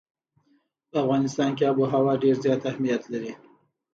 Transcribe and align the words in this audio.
په 0.89 0.95
افغانستان 1.03 1.49
کې 1.57 1.63
آب 1.69 1.77
وهوا 1.79 2.13
ډېر 2.23 2.35
زیات 2.45 2.61
اهمیت 2.69 3.03
لري. 3.13 3.31